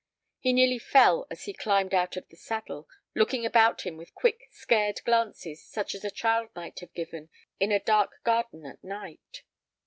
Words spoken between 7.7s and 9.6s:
a dark garden at night.